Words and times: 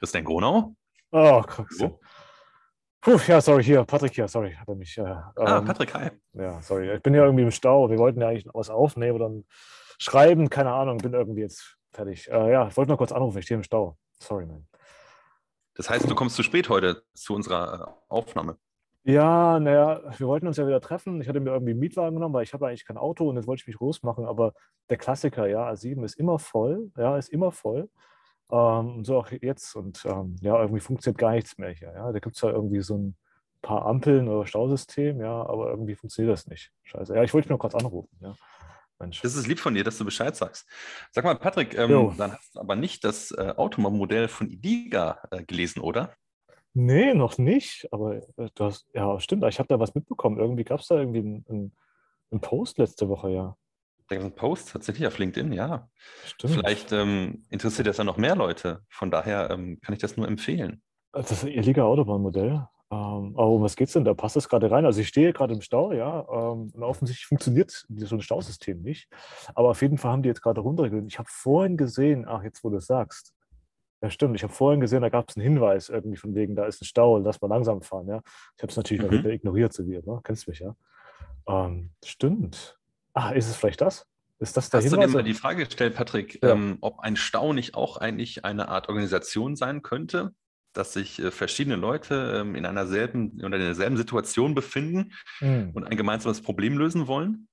In 0.00 0.24
Gronau? 0.24 0.74
Oh, 1.10 1.42
krass. 1.42 1.66
So. 1.70 1.98
Puh, 3.00 3.18
ja, 3.26 3.40
sorry, 3.40 3.62
hier, 3.62 3.84
Patrick 3.84 4.14
hier, 4.14 4.28
sorry, 4.28 4.54
hat 4.54 4.68
er 4.68 4.74
mich. 4.74 4.98
Äh, 4.98 5.02
ah, 5.02 5.58
ähm, 5.58 5.64
Patrick, 5.64 5.94
hi. 5.94 6.10
Ja, 6.32 6.60
sorry, 6.60 6.94
ich 6.94 7.02
bin 7.02 7.14
ja 7.14 7.24
irgendwie 7.24 7.44
im 7.44 7.50
Stau. 7.50 7.88
Wir 7.88 7.98
wollten 7.98 8.20
ja 8.20 8.28
eigentlich 8.28 8.46
was 8.52 8.70
aufnehmen 8.70 9.16
oder 9.16 9.28
dann 9.28 9.44
schreiben, 9.98 10.50
keine 10.50 10.72
Ahnung, 10.72 10.98
bin 10.98 11.14
irgendwie 11.14 11.42
jetzt 11.42 11.76
fertig. 11.92 12.28
Äh, 12.28 12.52
ja, 12.52 12.68
ich 12.68 12.76
wollte 12.76 12.90
nur 12.90 12.98
kurz 12.98 13.12
anrufen, 13.12 13.38
ich 13.38 13.44
stehe 13.44 13.56
im 13.56 13.62
Stau. 13.62 13.96
Sorry, 14.20 14.46
man. 14.46 14.66
Das 15.74 15.88
heißt, 15.88 16.10
du 16.10 16.14
kommst 16.14 16.34
zu 16.34 16.42
spät 16.42 16.68
heute 16.68 17.02
zu 17.14 17.34
unserer 17.34 17.88
äh, 17.88 18.12
Aufnahme. 18.12 18.58
Ja, 19.04 19.60
naja, 19.60 20.02
wir 20.18 20.26
wollten 20.26 20.48
uns 20.48 20.56
ja 20.56 20.66
wieder 20.66 20.80
treffen. 20.80 21.20
Ich 21.20 21.28
hatte 21.28 21.40
mir 21.40 21.50
irgendwie 21.50 21.70
einen 21.70 21.80
Mietwagen 21.80 22.16
genommen, 22.16 22.34
weil 22.34 22.42
ich 22.42 22.52
habe 22.52 22.66
eigentlich 22.66 22.84
kein 22.84 22.98
Auto 22.98 23.28
und 23.28 23.36
jetzt 23.36 23.46
wollte 23.46 23.62
ich 23.62 23.66
mich 23.66 23.78
groß 23.78 24.02
machen. 24.02 24.26
Aber 24.26 24.52
der 24.90 24.96
Klassiker, 24.98 25.46
ja, 25.46 25.70
A7 25.70 26.04
ist 26.04 26.18
immer 26.18 26.38
voll, 26.38 26.90
ja, 26.96 27.16
ist 27.16 27.28
immer 27.28 27.52
voll. 27.52 27.88
Ähm, 28.50 29.04
so 29.04 29.18
auch 29.18 29.30
jetzt. 29.30 29.74
Und 29.76 30.04
ähm, 30.04 30.36
ja, 30.40 30.60
irgendwie 30.60 30.80
funktioniert 30.80 31.18
gar 31.18 31.32
nichts 31.32 31.58
mehr 31.58 31.70
hier. 31.70 31.92
Ja. 31.94 32.12
Da 32.12 32.18
gibt 32.18 32.36
es 32.36 32.42
ja 32.42 32.50
irgendwie 32.50 32.80
so 32.80 32.96
ein 32.96 33.16
paar 33.62 33.86
Ampeln 33.86 34.28
oder 34.28 34.46
Stausystem, 34.46 35.20
ja, 35.20 35.42
aber 35.46 35.70
irgendwie 35.70 35.94
funktioniert 35.94 36.32
das 36.32 36.46
nicht. 36.46 36.72
Scheiße. 36.84 37.14
Ja, 37.14 37.22
ich 37.24 37.34
wollte 37.34 37.48
nur 37.48 37.58
kurz 37.58 37.74
anrufen, 37.74 38.16
ja. 38.20 38.34
Mensch. 39.00 39.20
Das 39.22 39.36
ist 39.36 39.46
lieb 39.46 39.60
von 39.60 39.74
dir, 39.74 39.84
dass 39.84 39.98
du 39.98 40.04
Bescheid 40.04 40.34
sagst. 40.34 40.68
Sag 41.12 41.24
mal, 41.24 41.36
Patrick, 41.36 41.76
ähm, 41.78 42.14
dann 42.16 42.32
hast 42.32 42.54
du 42.54 42.60
aber 42.60 42.74
nicht 42.74 43.04
das 43.04 43.30
äh, 43.30 43.54
Automodell 43.56 44.28
von 44.28 44.48
Idiga 44.48 45.22
äh, 45.30 45.44
gelesen, 45.44 45.80
oder? 45.80 46.14
Nee, 46.74 47.14
noch 47.14 47.38
nicht. 47.38 47.88
Aber 47.92 48.16
äh, 48.16 48.48
du 48.54 48.64
hast, 48.64 48.88
ja, 48.94 49.18
stimmt, 49.20 49.44
ich 49.44 49.58
habe 49.58 49.68
da 49.68 49.78
was 49.78 49.94
mitbekommen. 49.94 50.38
Irgendwie 50.38 50.64
gab 50.64 50.80
es 50.80 50.88
da 50.88 50.96
irgendwie 50.96 51.20
einen, 51.20 51.72
einen 52.30 52.40
Post 52.40 52.78
letzte 52.78 53.08
Woche, 53.08 53.30
ja. 53.30 53.56
Da 54.08 54.16
gibt 54.16 54.20
es 54.20 54.24
einen 54.24 54.34
Post 54.34 54.72
tatsächlich 54.72 55.06
auf 55.06 55.18
LinkedIn, 55.18 55.52
ja. 55.52 55.88
Stimmt. 56.24 56.54
Vielleicht 56.54 56.92
ähm, 56.92 57.44
interessiert 57.50 57.86
das 57.86 57.98
ja 57.98 58.04
noch 58.04 58.16
mehr 58.16 58.36
Leute. 58.36 58.82
Von 58.88 59.10
daher 59.10 59.50
ähm, 59.50 59.78
kann 59.80 59.94
ich 59.94 60.00
das 60.00 60.16
nur 60.16 60.26
empfehlen. 60.26 60.82
Das 61.12 61.30
ist 61.30 61.44
ihr 61.44 61.62
Liga 61.62 61.84
Autobahnmodell. 61.84 62.66
Ähm, 62.90 63.34
aber 63.36 63.48
um 63.48 63.62
was 63.62 63.76
geht 63.76 63.88
es 63.88 63.92
denn? 63.92 64.04
Da 64.04 64.14
passt 64.14 64.36
das 64.36 64.48
gerade 64.48 64.70
rein. 64.70 64.86
Also 64.86 65.00
ich 65.02 65.08
stehe 65.08 65.34
gerade 65.34 65.52
im 65.52 65.60
Stau, 65.60 65.92
ja. 65.92 66.20
Ähm, 66.20 66.70
und 66.72 66.82
offensichtlich 66.82 67.26
funktioniert 67.26 67.70
so 67.70 68.16
ein 68.16 68.22
Stausystem 68.22 68.80
nicht. 68.80 69.08
Aber 69.54 69.68
auf 69.70 69.82
jeden 69.82 69.98
Fall 69.98 70.12
haben 70.12 70.22
die 70.22 70.28
jetzt 70.28 70.40
gerade 70.42 70.62
runtergegangen. 70.62 71.08
Ich 71.08 71.18
habe 71.18 71.28
vorhin 71.30 71.76
gesehen, 71.76 72.24
ach, 72.26 72.42
jetzt 72.42 72.64
wo 72.64 72.70
du 72.70 72.78
es 72.78 72.86
sagst. 72.86 73.34
Ja, 74.00 74.08
stimmt. 74.10 74.36
Ich 74.36 74.42
habe 74.42 74.52
vorhin 74.54 74.80
gesehen, 74.80 75.02
da 75.02 75.10
gab 75.10 75.28
es 75.28 75.36
einen 75.36 75.44
Hinweis 75.44 75.90
irgendwie 75.90 76.16
von 76.16 76.34
wegen, 76.34 76.54
da 76.56 76.64
ist 76.64 76.80
ein 76.80 76.86
Stau, 76.86 77.18
lass 77.18 77.40
mal 77.42 77.48
langsam 77.48 77.82
fahren, 77.82 78.08
ja. 78.08 78.22
Ich 78.56 78.62
habe 78.62 78.70
es 78.70 78.76
natürlich 78.76 79.02
mhm. 79.02 79.10
wieder 79.10 79.30
ignoriert, 79.30 79.74
so 79.74 79.86
wie 79.86 79.96
immer. 79.96 80.20
Kennst 80.22 80.48
mich, 80.48 80.60
ja. 80.60 80.74
Ähm, 81.46 81.90
stimmt. 82.02 82.77
Ah, 83.18 83.30
ist 83.30 83.48
es 83.48 83.56
vielleicht 83.56 83.80
das? 83.80 84.06
Ist 84.38 84.56
das 84.56 84.70
der 84.70 84.78
Hast 84.78 84.84
Hinweis? 84.84 85.06
du 85.06 85.10
dir 85.10 85.16
mal 85.16 85.24
die 85.24 85.34
Frage 85.34 85.64
gestellt, 85.64 85.96
Patrick, 85.96 86.40
ja. 86.40 86.50
ähm, 86.50 86.78
ob 86.82 87.00
ein 87.00 87.16
Stau 87.16 87.52
nicht 87.52 87.74
auch 87.74 87.96
eigentlich 87.96 88.44
eine 88.44 88.68
Art 88.68 88.88
Organisation 88.88 89.56
sein 89.56 89.82
könnte, 89.82 90.32
dass 90.72 90.92
sich 90.92 91.18
äh, 91.18 91.32
verschiedene 91.32 91.74
Leute 91.74 92.38
ähm, 92.40 92.54
in 92.54 92.64
einer 92.64 92.86
selben 92.86 93.32
oder 93.44 93.56
in 93.56 93.62
derselben 93.64 93.96
Situation 93.96 94.54
befinden 94.54 95.14
mhm. 95.40 95.72
und 95.74 95.82
ein 95.82 95.96
gemeinsames 95.96 96.42
Problem 96.42 96.78
lösen 96.78 97.08
wollen? 97.08 97.48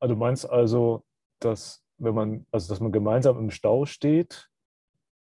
Also 0.00 0.14
du 0.14 0.18
meinst 0.18 0.48
also, 0.48 1.04
dass 1.38 1.82
wenn 1.98 2.14
man, 2.14 2.46
also 2.50 2.72
dass 2.72 2.80
man 2.80 2.92
gemeinsam 2.92 3.38
im 3.38 3.50
Stau 3.50 3.84
steht 3.84 4.48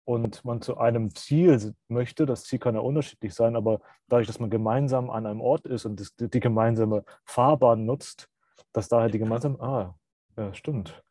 und 0.04 0.44
man 0.44 0.62
zu 0.62 0.78
einem 0.78 1.16
Ziel 1.16 1.74
möchte, 1.88 2.26
das 2.26 2.44
Ziel 2.44 2.60
kann 2.60 2.76
ja 2.76 2.82
unterschiedlich 2.82 3.34
sein, 3.34 3.56
aber 3.56 3.80
dadurch, 4.10 4.28
dass 4.28 4.42
man 4.42 4.50
gemeinsam 4.50 5.10
an 5.10 5.26
einem 5.26 5.40
Ort 5.40 5.66
ist 5.68 5.86
und 5.86 6.02
das, 6.02 6.14
die 6.18 6.40
gemeinsame 6.42 7.06
Fahrbahn 7.24 7.86
nutzt, 7.86 8.28
dass 8.74 8.88
daher 8.90 9.10
die 9.10 9.20
gemeinsam. 9.20 9.60
Ah, 9.60 9.96
ja, 10.38 10.54
stimmt. 10.54 11.02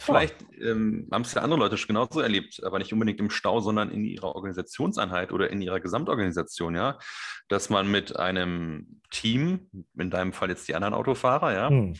Vielleicht 0.00 0.36
ähm, 0.60 1.08
haben 1.10 1.22
es 1.22 1.34
ja 1.34 1.42
andere 1.42 1.58
Leute 1.58 1.76
schon 1.76 1.88
genauso 1.88 2.20
erlebt, 2.20 2.62
aber 2.62 2.78
nicht 2.78 2.92
unbedingt 2.92 3.18
im 3.18 3.30
Stau, 3.30 3.58
sondern 3.58 3.90
in 3.90 4.04
ihrer 4.04 4.36
Organisationseinheit 4.36 5.32
oder 5.32 5.50
in 5.50 5.60
ihrer 5.60 5.80
Gesamtorganisation, 5.80 6.76
ja. 6.76 7.00
Dass 7.48 7.68
man 7.68 7.90
mit 7.90 8.16
einem 8.16 9.00
Team, 9.10 9.68
in 9.98 10.10
deinem 10.10 10.32
Fall 10.32 10.50
jetzt 10.50 10.68
die 10.68 10.76
anderen 10.76 10.94
Autofahrer, 10.94 11.52
ja, 11.52 11.68
hm. 11.68 11.94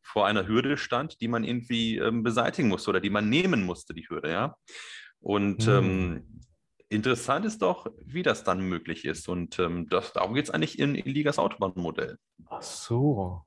vor 0.00 0.26
einer 0.26 0.46
Hürde 0.48 0.78
stand, 0.78 1.20
die 1.20 1.28
man 1.28 1.44
irgendwie 1.44 1.98
ähm, 1.98 2.22
beseitigen 2.22 2.68
musste 2.68 2.88
oder 2.88 3.00
die 3.00 3.10
man 3.10 3.28
nehmen 3.28 3.64
musste, 3.64 3.92
die 3.92 4.08
Hürde, 4.08 4.30
ja. 4.30 4.56
Und 5.20 5.66
hm. 5.66 5.74
ähm, 5.74 6.40
interessant 6.88 7.44
ist 7.44 7.60
doch, 7.60 7.86
wie 8.02 8.22
das 8.22 8.44
dann 8.44 8.60
möglich 8.60 9.04
ist. 9.04 9.28
Und 9.28 9.58
ähm, 9.58 9.88
das, 9.90 10.14
darum 10.14 10.32
geht 10.32 10.46
es 10.46 10.50
eigentlich 10.50 10.78
in, 10.78 10.94
in 10.94 11.12
Ligas 11.12 11.38
Autobahnmodell. 11.38 12.16
Ach 12.46 12.62
so. 12.62 13.44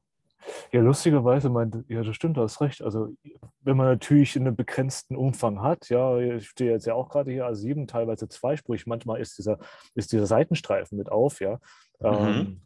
Ja, 0.72 0.82
lustigerweise 0.82 1.50
meint, 1.50 1.84
ja, 1.88 2.04
das 2.04 2.16
stimmt, 2.16 2.38
du 2.38 2.42
hast 2.42 2.62
recht. 2.62 2.82
Also, 2.82 3.16
wenn 3.62 3.78
man 3.78 3.88
natürlich 3.88 4.36
einen 4.36 4.56
begrenzten 4.56 5.16
Umfang 5.16 5.62
hat, 5.62 5.90
ja, 5.90 6.18
ich 6.18 6.50
stehe 6.50 6.72
jetzt 6.72 6.86
ja 6.86 6.94
auch 6.94 7.10
gerade 7.10 7.32
hier 7.32 7.48
A7, 7.48 7.88
teilweise 7.88 8.28
zweispurig, 8.28 8.86
manchmal 8.86 9.22
ist 9.22 9.38
dieser, 9.38 9.58
ist 9.96 10.12
dieser 10.12 10.26
Seitenstreifen 10.26 10.98
mit 10.98 11.12
auf, 11.12 11.40
ja. 11.40 11.60
Mhm. 12.00 12.08
Ähm, 12.08 12.62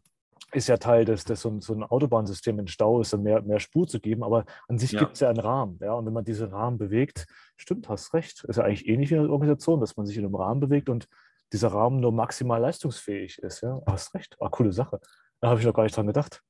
ist 0.52 0.68
ja 0.68 0.78
Teil 0.78 1.04
des, 1.04 1.24
des 1.24 1.40
so, 1.40 1.60
so 1.60 1.74
ein 1.74 1.84
Autobahnsystem 1.84 2.58
in 2.58 2.66
Stau 2.66 3.00
ist, 3.00 3.16
mehr, 3.16 3.42
mehr 3.42 3.60
Spur 3.60 3.86
zu 3.86 4.00
geben, 4.00 4.24
aber 4.24 4.44
an 4.68 4.78
sich 4.78 4.92
ja. 4.92 5.00
gibt 5.00 5.12
es 5.12 5.20
ja 5.20 5.28
einen 5.28 5.38
Rahmen, 5.38 5.78
ja. 5.80 5.92
Und 5.92 6.06
wenn 6.06 6.12
man 6.12 6.24
diesen 6.24 6.48
Rahmen 6.48 6.78
bewegt, 6.78 7.26
stimmt, 7.56 7.88
hast 7.88 8.14
recht. 8.14 8.44
Ist 8.44 8.56
ja 8.56 8.64
eigentlich 8.64 8.88
ähnlich 8.88 9.10
wie 9.10 9.18
eine 9.18 9.30
Organisation, 9.30 9.80
dass 9.80 9.96
man 9.96 10.06
sich 10.06 10.16
in 10.16 10.24
einem 10.24 10.34
Rahmen 10.34 10.60
bewegt 10.60 10.88
und 10.88 11.08
dieser 11.52 11.68
Rahmen 11.68 12.00
nur 12.00 12.12
maximal 12.12 12.60
leistungsfähig 12.60 13.38
ist, 13.38 13.60
ja. 13.62 13.80
Hast 13.86 14.14
recht. 14.14 14.36
Ah, 14.40 14.48
coole 14.48 14.72
Sache. 14.72 15.00
Da 15.40 15.48
habe 15.48 15.60
ich 15.60 15.66
noch 15.66 15.74
gar 15.74 15.84
nicht 15.84 15.96
dran 15.96 16.06
gedacht. 16.06 16.42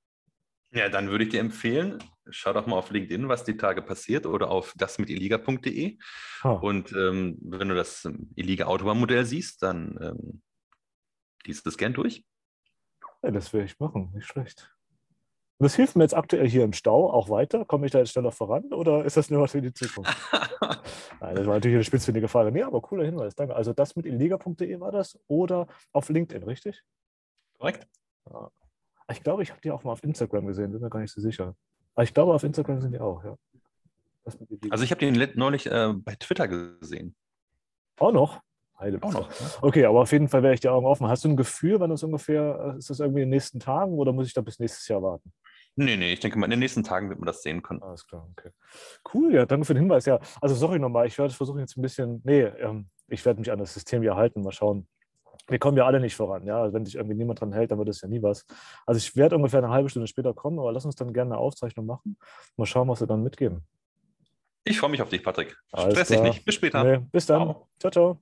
Ja, 0.72 0.88
dann 0.88 1.10
würde 1.10 1.24
ich 1.24 1.30
dir 1.30 1.40
empfehlen, 1.40 1.98
schau 2.28 2.52
doch 2.52 2.66
mal 2.66 2.76
auf 2.76 2.90
LinkedIn, 2.90 3.28
was 3.28 3.44
die 3.44 3.56
Tage 3.56 3.82
passiert 3.82 4.24
oder 4.24 4.50
auf 4.50 4.72
dasmitiliga.de. 4.76 5.98
Oh. 6.44 6.48
Und 6.62 6.92
ähm, 6.92 7.38
wenn 7.42 7.68
du 7.68 7.74
das 7.74 8.04
ähm, 8.04 8.30
Iliga 8.36 8.66
Autobahnmodell 8.66 9.24
siehst, 9.24 9.62
dann 9.62 9.98
ähm, 10.00 10.42
liest 11.44 11.66
das 11.66 11.76
gern 11.76 11.92
durch. 11.92 12.24
Ja, 13.22 13.32
das 13.32 13.52
werde 13.52 13.66
ich 13.66 13.80
machen, 13.80 14.12
nicht 14.14 14.26
schlecht. 14.26 14.72
Und 15.58 15.64
das 15.64 15.74
hilft 15.74 15.96
mir 15.96 16.04
jetzt 16.04 16.16
aktuell 16.16 16.48
hier 16.48 16.64
im 16.64 16.72
Stau 16.72 17.10
auch 17.10 17.28
weiter. 17.28 17.64
Komme 17.66 17.84
ich 17.84 17.92
da 17.92 17.98
jetzt 17.98 18.12
schneller 18.12 18.32
voran 18.32 18.72
oder 18.72 19.04
ist 19.04 19.16
das 19.16 19.28
nur 19.28 19.42
was 19.42 19.52
für 19.52 19.60
die 19.60 19.74
Zukunft? 19.74 20.16
Nein, 21.20 21.34
das 21.34 21.46
war 21.46 21.54
natürlich 21.54 21.74
eine 21.74 21.84
spitzfindige 21.84 22.28
Frage. 22.28 22.52
Nee, 22.52 22.62
aber 22.62 22.80
cooler 22.80 23.04
Hinweis, 23.04 23.34
danke. 23.34 23.54
Also 23.54 23.74
das 23.74 23.94
mit 23.96 24.06
iliga.de 24.06 24.80
war 24.80 24.92
das 24.92 25.18
oder 25.26 25.66
auf 25.92 26.08
LinkedIn, 26.08 26.44
richtig? 26.44 26.82
Korrekt. 27.58 27.86
Ja. 28.30 28.50
Ich 29.10 29.22
glaube, 29.22 29.42
ich 29.42 29.50
habe 29.50 29.60
die 29.62 29.70
auch 29.70 29.84
mal 29.84 29.92
auf 29.92 30.04
Instagram 30.04 30.46
gesehen, 30.46 30.72
bin 30.72 30.80
mir 30.80 30.90
gar 30.90 31.00
nicht 31.00 31.12
so 31.12 31.20
sicher. 31.20 31.54
Aber 31.94 32.04
ich 32.04 32.14
glaube, 32.14 32.32
auf 32.32 32.42
Instagram 32.44 32.80
sind 32.80 32.92
die 32.92 33.00
auch, 33.00 33.24
ja. 33.24 33.36
Also 34.70 34.84
ich 34.84 34.90
habe 34.90 35.00
den 35.00 35.30
neulich 35.34 35.66
äh, 35.66 35.92
bei 35.94 36.14
Twitter 36.14 36.46
gesehen. 36.46 37.14
Auch 37.98 38.12
noch? 38.12 38.40
Heide 38.78 38.98
auch 39.02 39.12
noch. 39.12 39.30
Ja. 39.30 39.46
Okay, 39.62 39.84
aber 39.84 40.00
auf 40.00 40.12
jeden 40.12 40.28
Fall 40.28 40.42
wäre 40.42 40.54
ich 40.54 40.60
die 40.60 40.68
Augen 40.68 40.86
offen. 40.86 41.08
Hast 41.08 41.24
du 41.24 41.28
ein 41.28 41.36
Gefühl, 41.36 41.80
wann 41.80 41.90
das 41.90 42.02
ungefähr, 42.02 42.74
äh, 42.74 42.78
ist 42.78 42.90
das 42.90 43.00
irgendwie 43.00 43.22
in 43.22 43.26
den 43.26 43.36
nächsten 43.36 43.60
Tagen 43.60 43.92
oder 43.98 44.12
muss 44.12 44.26
ich 44.26 44.34
da 44.34 44.40
bis 44.40 44.58
nächstes 44.58 44.88
Jahr 44.88 45.02
warten? 45.02 45.32
Nee, 45.76 45.96
nee, 45.96 46.12
ich 46.12 46.20
denke 46.20 46.38
mal, 46.38 46.46
in 46.46 46.50
den 46.50 46.60
nächsten 46.60 46.82
Tagen 46.82 47.08
wird 47.08 47.20
man 47.20 47.26
das 47.26 47.42
sehen 47.42 47.62
können. 47.62 47.82
Alles 47.82 48.06
klar, 48.06 48.26
okay. 48.30 48.50
Cool, 49.12 49.34
ja, 49.34 49.46
danke 49.46 49.66
für 49.66 49.74
den 49.74 49.82
Hinweis. 49.82 50.06
Ja, 50.06 50.18
also 50.40 50.54
sorry 50.54 50.78
nochmal, 50.78 51.06
ich 51.06 51.16
werde 51.18 51.32
versuchen 51.32 51.60
jetzt 51.60 51.76
ein 51.76 51.82
bisschen, 51.82 52.20
nee, 52.24 52.42
ähm, 52.42 52.88
ich 53.08 53.24
werde 53.24 53.40
mich 53.40 53.52
an 53.52 53.58
das 53.58 53.74
System 53.74 54.02
hier 54.02 54.16
halten, 54.16 54.42
mal 54.42 54.52
schauen, 54.52 54.88
wir 55.50 55.58
kommen 55.58 55.76
ja 55.76 55.86
alle 55.86 56.00
nicht 56.00 56.16
voran. 56.16 56.46
Ja? 56.46 56.62
Also 56.62 56.74
wenn 56.74 56.84
sich 56.84 56.96
irgendwie 56.96 57.16
niemand 57.16 57.40
dran 57.40 57.52
hält, 57.52 57.70
dann 57.70 57.78
wird 57.78 57.88
es 57.88 58.00
ja 58.00 58.08
nie 58.08 58.22
was. 58.22 58.46
Also 58.86 58.98
ich 58.98 59.16
werde 59.16 59.36
ungefähr 59.36 59.62
eine 59.62 59.70
halbe 59.70 59.88
Stunde 59.88 60.06
später 60.06 60.34
kommen, 60.34 60.58
aber 60.58 60.72
lass 60.72 60.84
uns 60.84 60.96
dann 60.96 61.12
gerne 61.12 61.32
eine 61.32 61.38
Aufzeichnung 61.38 61.86
machen. 61.86 62.16
Mal 62.56 62.66
schauen, 62.66 62.88
was 62.88 63.00
wir 63.00 63.06
dann 63.06 63.22
mitgeben. 63.22 63.64
Ich 64.64 64.78
freue 64.78 64.90
mich 64.90 65.02
auf 65.02 65.08
dich, 65.08 65.22
Patrick. 65.22 65.56
Alles 65.72 65.94
Stress 65.94 66.08
dich 66.08 66.20
nicht. 66.20 66.44
Bis 66.44 66.54
später. 66.54 66.84
Nee, 66.84 66.98
bis 67.10 67.26
dann. 67.26 67.38
ciao. 67.38 67.66
ciao. 67.78 67.90
ciao. 67.90 68.20